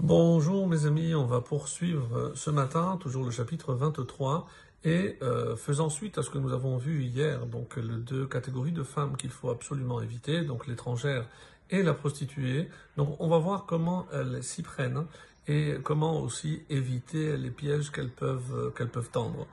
Bonjour 0.00 0.68
mes 0.68 0.86
amis, 0.86 1.16
on 1.16 1.26
va 1.26 1.40
poursuivre 1.40 2.30
ce 2.36 2.50
matin, 2.50 2.98
toujours 3.00 3.24
le 3.24 3.32
chapitre 3.32 3.74
23, 3.74 4.46
et 4.84 5.18
euh, 5.22 5.56
faisant 5.56 5.90
suite 5.90 6.18
à 6.18 6.22
ce 6.22 6.30
que 6.30 6.38
nous 6.38 6.52
avons 6.52 6.76
vu 6.76 7.02
hier, 7.02 7.46
donc 7.46 7.74
les 7.74 7.96
deux 7.96 8.24
catégories 8.24 8.70
de 8.70 8.84
femmes 8.84 9.16
qu'il 9.16 9.30
faut 9.30 9.50
absolument 9.50 10.00
éviter, 10.00 10.42
donc 10.42 10.68
l'étrangère 10.68 11.26
et 11.70 11.82
la 11.82 11.94
prostituée. 11.94 12.68
Donc 12.96 13.16
on 13.18 13.26
va 13.26 13.38
voir 13.38 13.66
comment 13.66 14.06
elles 14.12 14.40
s'y 14.44 14.62
prennent 14.62 15.04
et 15.48 15.76
comment 15.82 16.20
aussi 16.20 16.62
éviter 16.68 17.36
les 17.36 17.50
pièges 17.50 17.90
qu'elles 17.90 18.10
peuvent, 18.10 18.54
euh, 18.54 18.70
qu'elles 18.70 18.90
peuvent 18.90 19.10
tendre. 19.10 19.46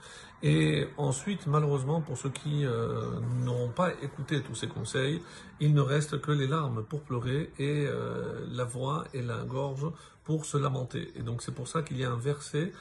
Et 0.43 0.85
ensuite, 0.97 1.47
malheureusement, 1.47 2.01
pour 2.01 2.17
ceux 2.17 2.29
qui 2.29 2.65
euh, 2.65 3.19
n'auront 3.43 3.69
pas 3.69 3.93
écouté 4.03 4.41
tous 4.43 4.55
ces 4.55 4.67
conseils, 4.67 5.21
il 5.61 5.73
ne 5.73 5.81
reste 5.81 6.19
que 6.21 6.31
les 6.31 6.47
larmes 6.47 6.83
pour 6.83 7.01
pleurer 7.01 7.49
et 7.57 7.87
euh, 7.87 8.45
la 8.51 8.65
voix 8.65 9.05
et 9.13 9.21
la 9.21 9.37
gorge 9.43 9.87
pour 10.25 10.45
se 10.45 10.57
lamenter. 10.57 11.13
Et 11.15 11.21
donc 11.21 11.41
c'est 11.41 11.53
pour 11.53 11.67
ça 11.67 11.81
qu'il 11.83 11.97
y 11.97 12.03
a 12.03 12.11
un 12.11 12.17
verset 12.17 12.73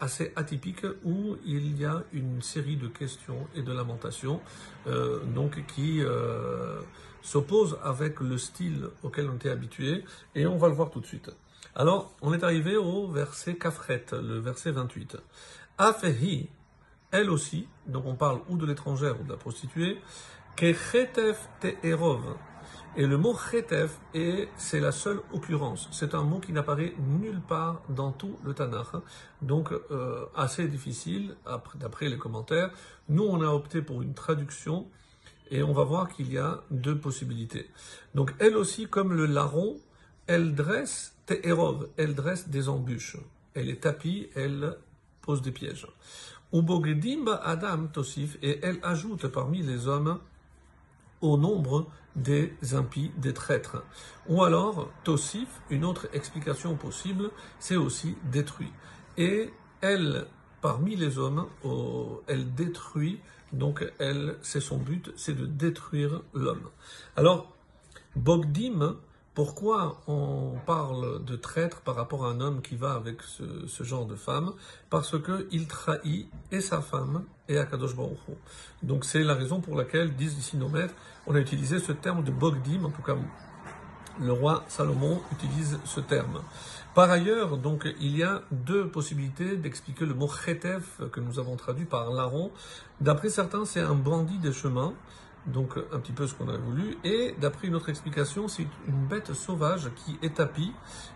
assez 0.00 0.32
atypique 0.34 0.86
où 1.04 1.36
il 1.44 1.78
y 1.78 1.84
a 1.84 2.02
une 2.12 2.42
série 2.42 2.76
de 2.76 2.88
questions 2.88 3.46
et 3.54 3.62
de 3.62 3.72
lamentations, 3.72 4.40
donc 5.34 5.64
qui 5.66 6.02
s'oppose 7.22 7.78
avec 7.82 8.20
le 8.20 8.38
style 8.38 8.88
auquel 9.02 9.28
on 9.28 9.34
était 9.36 9.50
habitué, 9.50 10.04
et 10.34 10.46
on 10.46 10.56
va 10.56 10.68
le 10.68 10.74
voir 10.74 10.90
tout 10.90 11.00
de 11.00 11.06
suite. 11.06 11.30
Alors, 11.74 12.16
on 12.22 12.32
est 12.32 12.42
arrivé 12.42 12.76
au 12.76 13.06
verset 13.08 13.56
Kafret, 13.56 14.06
le 14.12 14.38
verset 14.38 14.70
28. 14.70 15.18
Afehi, 15.76 16.48
elle 17.10 17.28
aussi, 17.28 17.68
donc 17.86 18.06
on 18.06 18.14
parle 18.14 18.40
ou 18.48 18.56
de 18.56 18.64
l'étrangère 18.64 19.20
ou 19.20 19.24
de 19.24 19.30
la 19.30 19.36
prostituée, 19.36 19.98
ke 20.56 20.72
chetef 20.72 21.50
erov. 21.84 22.22
Et 22.96 23.06
le 23.06 23.18
mot 23.18 23.34
chetef, 23.34 23.98
c'est 24.56 24.80
la 24.80 24.92
seule 24.92 25.20
occurrence. 25.32 25.88
C'est 25.92 26.14
un 26.14 26.22
mot 26.22 26.38
qui 26.38 26.52
n'apparaît 26.52 26.94
nulle 27.20 27.40
part 27.40 27.82
dans 27.90 28.10
tout 28.12 28.38
le 28.44 28.54
Tanakh. 28.54 28.86
Donc, 29.42 29.72
euh, 29.72 30.24
assez 30.34 30.66
difficile, 30.66 31.36
d'après 31.74 32.08
les 32.08 32.16
commentaires. 32.16 32.70
Nous, 33.08 33.24
on 33.24 33.42
a 33.42 33.48
opté 33.48 33.82
pour 33.82 34.02
une 34.02 34.14
traduction 34.14 34.86
et 35.50 35.62
on 35.62 35.72
va 35.72 35.84
voir 35.84 36.08
qu'il 36.08 36.32
y 36.32 36.38
a 36.38 36.62
deux 36.70 36.96
possibilités. 36.98 37.70
Donc, 38.14 38.34
elle 38.38 38.56
aussi, 38.56 38.86
comme 38.86 39.12
le 39.12 39.26
larron, 39.26 39.76
elle 40.26 40.54
dresse 40.54 41.14
te'erov, 41.26 41.88
elle 41.96 42.14
dresse 42.14 42.48
des 42.48 42.68
embûches. 42.68 43.18
Elle 43.54 43.68
est 43.68 43.82
tapie, 43.82 44.28
elle 44.34 44.76
pose 45.20 45.42
des 45.42 45.52
pièges. 45.52 45.86
Adam 46.52 47.86
Tosif, 47.92 48.38
et 48.42 48.58
elle 48.62 48.78
ajoute 48.82 49.26
parmi 49.28 49.62
les 49.62 49.86
hommes 49.86 50.18
au 51.20 51.36
nombre 51.36 51.86
des 52.14 52.54
impies, 52.72 53.12
des 53.18 53.34
traîtres. 53.34 53.84
Ou 54.28 54.42
alors, 54.42 54.90
Tosif, 55.04 55.48
une 55.70 55.84
autre 55.84 56.08
explication 56.12 56.76
possible, 56.76 57.30
c'est 57.58 57.76
aussi 57.76 58.16
détruit. 58.24 58.72
Et 59.18 59.50
elle, 59.80 60.26
parmi 60.60 60.96
les 60.96 61.18
hommes, 61.18 61.46
elle 62.26 62.54
détruit, 62.54 63.20
donc 63.52 63.84
elle, 63.98 64.36
c'est 64.42 64.60
son 64.60 64.78
but, 64.78 65.12
c'est 65.16 65.36
de 65.36 65.46
détruire 65.46 66.22
l'homme. 66.34 66.68
Alors, 67.16 67.52
Bogdim, 68.16 68.96
pourquoi 69.36 70.00
on 70.06 70.54
parle 70.64 71.22
de 71.22 71.36
traître 71.36 71.82
par 71.82 71.94
rapport 71.94 72.24
à 72.24 72.30
un 72.30 72.40
homme 72.40 72.62
qui 72.62 72.74
va 72.74 72.94
avec 72.94 73.18
ce, 73.20 73.84
genre 73.84 74.06
de 74.06 74.16
femme 74.16 74.54
Parce 74.88 75.14
qu'il 75.22 75.68
trahit 75.68 76.30
et 76.50 76.62
sa 76.62 76.80
femme 76.80 77.22
et 77.46 77.58
Akadosh 77.58 77.94
Baruch 77.94 78.16
Donc 78.82 79.04
c'est 79.04 79.22
la 79.22 79.34
raison 79.34 79.60
pour 79.60 79.76
laquelle, 79.76 80.16
disent 80.16 80.38
ici 80.38 80.56
nos 80.56 80.70
on 81.26 81.34
a 81.34 81.38
utilisé 81.38 81.78
ce 81.80 81.92
terme 81.92 82.24
de 82.24 82.30
Bogdim, 82.30 82.84
en 82.84 82.90
tout 82.90 83.02
cas 83.02 83.14
le 84.18 84.32
roi 84.32 84.64
Salomon 84.68 85.20
utilise 85.32 85.78
ce 85.84 86.00
terme. 86.00 86.40
Par 86.94 87.10
ailleurs, 87.10 87.58
il 88.00 88.16
y 88.16 88.22
a 88.22 88.40
deux 88.50 88.88
possibilités 88.88 89.58
d'expliquer 89.58 90.06
le 90.06 90.14
mot 90.14 90.28
chetef 90.28 91.02
que 91.12 91.20
nous 91.20 91.38
avons 91.38 91.56
traduit 91.56 91.84
par 91.84 92.10
larron. 92.10 92.50
D'après 93.02 93.28
certains, 93.28 93.66
c'est 93.66 93.80
un 93.80 93.94
bandit 93.94 94.38
des 94.38 94.54
chemins 94.54 94.94
donc 95.46 95.76
un 95.92 96.00
petit 96.00 96.12
peu 96.12 96.26
ce 96.26 96.34
qu'on 96.34 96.48
a 96.48 96.56
voulu. 96.56 96.96
Et 97.04 97.34
d'après 97.40 97.68
une 97.68 97.74
autre 97.74 97.88
explication, 97.88 98.48
c'est 98.48 98.66
une 98.88 99.06
bête 99.06 99.32
sauvage 99.32 99.90
qui 99.96 100.18
est 100.22 100.36
tapie 100.36 100.72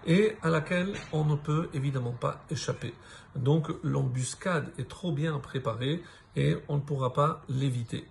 et 0.07 0.37
à 0.43 0.51
laquelle 0.51 0.95
on 1.13 1.25
ne 1.25 1.37
peut 1.37 1.69
évidemment 1.75 2.13
pas 2.13 2.45
échapper. 2.51 2.95
Donc 3.37 3.69
l'embuscade 3.83 4.71
est 4.79 4.89
trop 4.89 5.13
bien 5.13 5.39
préparée 5.39 6.03
et 6.37 6.57
on 6.69 6.77
ne 6.77 6.81
pourra 6.81 7.13
pas 7.13 7.43
l'éviter. 7.49 8.07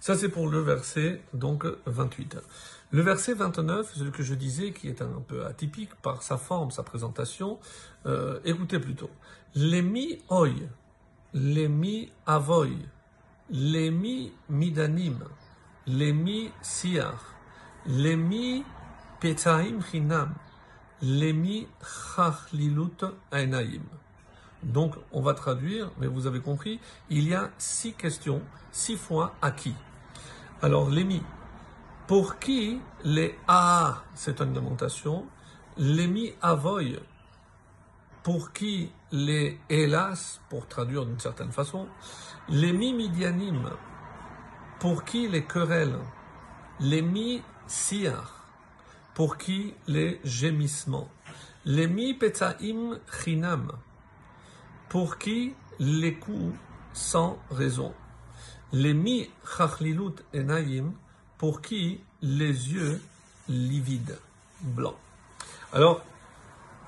Ça 0.00 0.16
c'est 0.16 0.28
pour 0.28 0.48
le 0.48 0.60
verset 0.60 1.20
donc 1.34 1.66
28. 1.86 2.38
Le 2.92 3.02
verset 3.02 3.34
29, 3.34 3.94
celui 3.94 4.10
que 4.10 4.24
je 4.24 4.34
disais, 4.34 4.72
qui 4.72 4.88
est 4.88 5.00
un 5.00 5.22
peu 5.28 5.46
atypique 5.46 5.94
par 6.02 6.24
sa 6.24 6.36
forme, 6.36 6.72
sa 6.72 6.82
présentation, 6.82 7.60
euh, 8.06 8.40
écoutez 8.44 8.80
plutôt. 8.80 9.10
Lemi 9.54 10.18
oi, 10.28 10.48
lemi 11.32 12.10
avoy, 12.26 12.76
lemi 13.48 14.32
midanim, 14.48 15.20
Lemi 15.90 16.52
siach, 16.62 17.18
lemi 17.86 18.64
petzaim 19.20 19.80
chinam, 19.82 20.34
lemi 21.02 21.66
chachlilut 21.82 23.02
ainaim. 23.32 23.82
Donc, 24.62 24.94
on 25.10 25.20
va 25.20 25.34
traduire, 25.34 25.90
mais 25.98 26.06
vous 26.06 26.26
avez 26.26 26.40
compris, 26.40 26.78
il 27.08 27.28
y 27.28 27.34
a 27.34 27.50
six 27.58 27.94
questions, 27.94 28.42
six 28.70 28.96
fois 28.96 29.34
à 29.42 29.50
qui. 29.50 29.74
Alors, 30.62 30.90
lemi, 30.90 31.22
pour 32.06 32.38
qui 32.38 32.80
les 33.02 33.36
a, 33.48 34.02
c'est 34.14 34.40
une 34.40 34.54
lamentation, 34.54 35.26
lemi 35.76 36.32
avoy, 36.40 37.00
pour 38.22 38.52
qui 38.52 38.92
les 39.10 39.58
hélas, 39.68 40.40
pour 40.50 40.68
traduire 40.68 41.04
d'une 41.04 41.18
certaine 41.18 41.50
façon, 41.50 41.88
lemi 42.48 42.92
midianim, 42.92 43.70
pour 44.80 45.04
qui 45.04 45.28
les 45.28 45.44
querelles, 45.44 45.98
les 46.80 47.02
mi 47.02 47.42
siar, 47.66 48.46
pour 49.14 49.36
qui 49.36 49.74
les 49.86 50.20
gémissements, 50.24 51.10
les 51.66 51.86
mi 51.86 52.14
petzaim 52.14 52.98
chinam, 53.22 53.72
pour 54.88 55.18
qui 55.18 55.54
les 55.78 56.14
coups 56.14 56.56
sans 56.94 57.38
raison, 57.50 57.92
les 58.72 58.94
mi 58.94 59.28
chachlilut 59.44 60.16
enayim, 60.32 60.94
pour 61.36 61.60
qui 61.60 62.00
les 62.22 62.72
yeux 62.72 63.00
livides, 63.48 64.18
blancs? 64.62 64.96
Alors, 65.74 66.02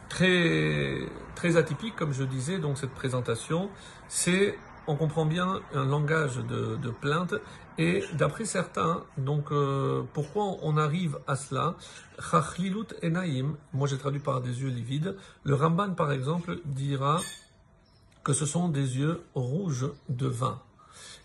très, 0.08 1.06
très 1.34 1.58
atypique, 1.58 1.94
comme 1.94 2.12
je 2.12 2.24
disais, 2.24 2.58
donc 2.58 2.78
cette 2.78 2.94
présentation, 2.94 3.68
c'est 4.08 4.58
on 4.86 4.96
comprend 4.96 5.26
bien 5.26 5.60
un 5.74 5.84
langage 5.84 6.36
de, 6.36 6.90
plainte. 6.90 7.34
Et 7.78 8.04
d'après 8.14 8.44
certains, 8.44 9.02
donc 9.16 9.50
euh, 9.50 10.02
pourquoi 10.12 10.56
on 10.62 10.76
arrive 10.76 11.18
à 11.26 11.36
cela? 11.36 11.74
Chachlilut 12.20 12.86
enaim, 13.02 13.56
moi 13.72 13.88
j'ai 13.88 13.96
traduit 13.96 14.20
par 14.20 14.42
des 14.42 14.60
yeux 14.60 14.68
livides. 14.68 15.16
Le 15.44 15.54
Ramban 15.54 15.94
par 15.94 16.12
exemple 16.12 16.58
dira 16.66 17.20
que 18.24 18.32
ce 18.34 18.44
sont 18.44 18.68
des 18.68 18.98
yeux 18.98 19.22
rouges 19.34 19.90
de 20.08 20.26
vin. 20.26 20.60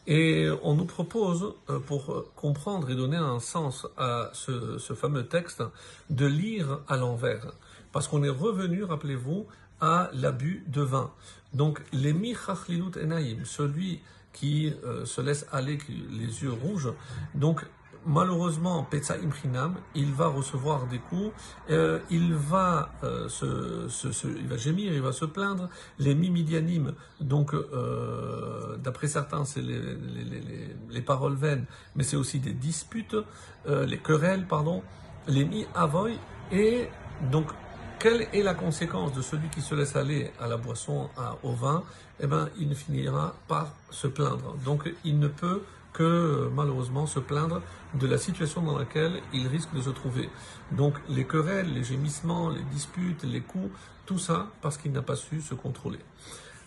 Et 0.08 0.50
on 0.64 0.76
nous 0.76 0.86
propose, 0.86 1.54
euh, 1.70 1.80
pour 1.80 2.32
comprendre 2.36 2.90
et 2.90 2.96
donner 2.96 3.18
un 3.18 3.40
sens 3.40 3.86
à 3.98 4.30
ce, 4.32 4.78
ce 4.78 4.94
fameux 4.94 5.28
texte, 5.28 5.64
de 6.10 6.26
lire 6.26 6.80
à 6.88 6.96
l'envers. 6.96 7.52
Parce 7.92 8.08
qu'on 8.08 8.24
est 8.24 8.30
revenu, 8.30 8.86
rappelez-vous, 8.86 9.48
à 9.82 10.10
l'abus 10.14 10.64
de 10.68 10.82
vin. 10.82 11.12
Donc, 11.54 11.82
les 11.94 12.14
michachlilut 12.14 12.98
enaim, 13.02 13.44
celui 13.44 14.02
qui 14.34 14.74
euh, 14.86 15.06
se 15.06 15.22
laisse 15.22 15.48
aller 15.52 15.78
les 15.90 16.44
yeux 16.44 16.52
rouges, 16.52 16.92
donc 17.34 17.66
malheureusement, 18.06 18.84
Petsa 18.84 19.18
Imrinam, 19.18 19.76
il 19.96 20.14
va 20.14 20.28
recevoir 20.28 20.88
des 20.88 21.00
coups, 21.00 21.32
euh, 21.70 22.00
il, 22.10 22.34
va, 22.36 22.92
euh, 23.04 23.28
se, 23.28 24.28
il 24.28 24.48
va 24.48 24.56
gémir, 24.56 24.94
il 24.94 25.02
va 25.02 25.12
se 25.12 25.26
plaindre. 25.26 25.70
Les 26.00 26.16
mimidianim, 26.16 26.94
donc 27.20 27.54
d'après 28.80 29.08
certains, 29.08 29.44
c'est 29.46 29.62
les, 29.62 29.80
les, 29.80 30.76
les, 30.90 31.02
paroles 31.02 31.36
vaines, 31.36 31.66
mais 31.96 32.04
c'est 32.04 32.16
aussi 32.16 32.40
des 32.40 32.54
disputes, 32.54 33.16
les 33.68 33.98
querelles, 33.98 34.46
pardon, 34.48 34.84
les 35.28 35.44
mi-avoy, 35.44 36.18
et 36.52 36.88
donc 37.32 37.48
quelle 38.00 38.28
est 38.34 38.44
la 38.44 38.54
conséquence 38.54 39.14
de 39.14 39.22
celui 39.22 39.50
qui 39.50 39.62
se 39.62 39.76
laisse 39.76 39.96
aller 39.96 40.32
à 40.40 40.48
la 40.48 40.58
boisson, 40.58 41.10
au 41.44 41.52
vin? 41.52 41.84
Eh 42.20 42.28
bien, 42.28 42.50
il 42.60 42.70
ne 42.70 42.74
finira 42.76 43.36
par 43.48 43.74
se 43.92 44.08
plaindre. 44.08 44.56
Donc, 44.66 44.92
il 45.04 45.20
ne 45.20 45.28
peut 45.28 45.62
que 45.94 46.50
malheureusement 46.54 47.08
se 47.08 47.20
plaindre 47.20 47.62
de 47.96 48.08
la 48.08 48.18
situation 48.18 48.62
dans 48.62 48.78
laquelle 48.78 49.22
il 49.34 49.48
risque 49.48 49.74
de 49.74 49.82
se 49.82 49.90
trouver. 49.90 50.30
Donc, 50.72 50.94
les 51.10 51.26
querelles, 51.26 51.74
les 51.74 51.84
gémissements, 51.84 52.50
les 52.50 52.62
disputes, 52.64 53.24
les 53.24 53.42
coups, 53.42 53.72
tout 54.06 54.20
ça 54.20 54.48
parce 54.62 54.78
qu'il 54.78 54.92
n'a 54.92 55.02
pas 55.02 55.16
su 55.16 55.42
se 55.42 55.54
contrôler. 55.56 56.00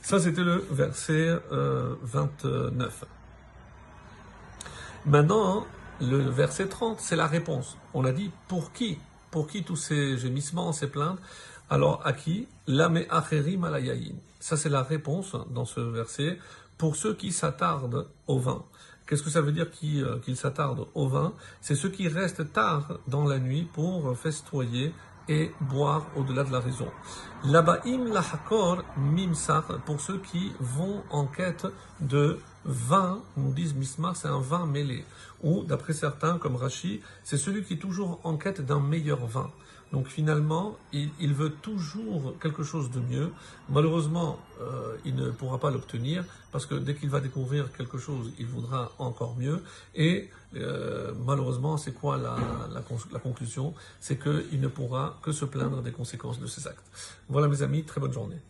Ça, 0.03 0.19
c'était 0.19 0.43
le 0.43 0.65
verset 0.71 1.39
29. 1.51 2.45
Euh, 2.45 3.07
Maintenant, 5.07 5.67
le 6.01 6.19
verset 6.19 6.67
30, 6.67 7.01
c'est 7.01 7.17
la 7.17 7.27
réponse. 7.27 7.77
On 7.95 8.05
a 8.05 8.13
dit 8.13 8.31
pour 8.49 8.73
qui? 8.73 8.99
Pour 9.31 9.47
qui 9.47 9.63
tous 9.63 9.77
ces 9.77 10.19
gémissements, 10.19 10.73
ces 10.73 10.89
plaintes? 10.89 11.19
Alors, 11.69 12.01
à 12.05 12.13
qui? 12.13 12.49
Lame 12.67 13.05
acherim 13.11 13.65
alayayin. 13.65 14.15
Ça, 14.41 14.57
c'est 14.57 14.69
la 14.69 14.83
réponse 14.83 15.37
dans 15.51 15.65
ce 15.65 15.81
verset. 15.81 16.39
Pour 16.79 16.97
ceux 16.97 17.15
qui 17.15 17.31
s'attardent 17.31 18.09
au 18.27 18.39
vin. 18.39 18.65
Qu'est-ce 19.07 19.23
que 19.23 19.31
ça 19.31 19.41
veut 19.41 19.53
dire 19.53 19.67
euh, 19.85 20.19
qu'ils 20.21 20.37
s'attardent 20.37 20.87
au 20.95 21.09
vin? 21.09 21.33
C'est 21.61 21.75
ceux 21.75 21.91
qui 21.91 22.09
restent 22.09 22.53
tard 22.53 22.99
dans 23.07 23.25
la 23.25 23.39
nuit 23.39 23.69
pour 23.73 24.17
festoyer 24.17 24.95
et 25.29 25.53
boire 25.61 26.07
au-delà 26.17 26.45
de 26.45 26.53
la 26.53 26.61
raison. 26.61 26.89
Labaim 27.45 28.13
lahakor 28.13 28.83
mimsar, 28.97 29.81
pour 29.85 30.01
ceux 30.01 30.19
qui 30.19 30.53
vont 30.59 31.03
en 31.11 31.27
quête 31.27 31.67
de 32.01 32.39
vin, 32.65 33.23
on 33.37 33.51
dit 33.51 33.73
mismar, 33.75 34.17
c'est 34.17 34.29
un 34.29 34.41
vin 34.41 34.67
mêlé. 34.67 35.05
Ou, 35.43 35.65
d'après 35.65 35.93
certains, 35.93 36.39
comme 36.39 36.57
Rashi, 36.57 37.01
c'est 37.25 37.39
celui 37.39 37.65
qui 37.65 37.75
est 37.75 37.79
toujours 37.79 38.21
en 38.25 38.37
quête 38.37 38.61
d'un 38.61 38.81
meilleur 38.81 39.27
vin. 39.27 39.51
Donc 39.93 40.07
finalement, 40.07 40.77
il, 40.93 41.35
veut 41.35 41.51
toujours 41.51 42.35
quelque 42.41 42.63
chose 42.63 42.93
de 42.93 43.01
mieux. 43.01 43.33
Malheureusement, 43.69 44.39
euh, 44.61 44.97
il 45.05 45.17
ne 45.17 45.31
pourra 45.31 45.59
pas 45.59 45.71
l'obtenir 45.71 46.25
parce 46.53 46.65
que 46.65 46.77
dès 46.77 46.95
qu'il 46.95 47.11
va 47.11 47.19
découvrir 47.19 47.73
quelque 47.73 47.99
chose, 47.99 48.31
il 48.39 48.47
voudra 48.47 48.93
encore 48.99 49.35
mieux. 49.37 49.63
Et 49.97 50.31
euh, 50.55 51.13
malheureusement, 51.27 51.77
c'est 51.77 51.93
quoi 51.93 52.19
la, 52.19 52.37
la 52.73 53.19
conclusion? 53.19 53.75
C'est 53.99 54.17
qu'il 54.17 54.61
ne 54.61 54.69
pourra 54.69 55.19
que 55.23 55.33
se 55.33 55.45
plaindre 55.45 55.83
des 55.83 55.93
conséquences 55.93 56.39
de 56.39 56.47
ses 56.47 56.69
actes. 56.69 56.87
Voilà 57.29 57.49
mes 57.49 57.63
amis, 57.63 57.83
très 57.83 58.01
bonne 58.01 58.13
journée. 58.13 58.41